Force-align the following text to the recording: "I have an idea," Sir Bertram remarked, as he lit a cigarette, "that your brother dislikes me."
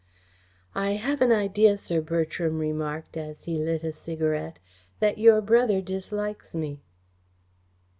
"I 0.73 0.93
have 0.93 1.21
an 1.21 1.31
idea," 1.31 1.77
Sir 1.77 2.01
Bertram 2.01 2.57
remarked, 2.57 3.17
as 3.17 3.43
he 3.43 3.59
lit 3.59 3.83
a 3.83 3.93
cigarette, 3.93 4.57
"that 4.99 5.19
your 5.19 5.41
brother 5.41 5.79
dislikes 5.79 6.55
me." 6.55 6.81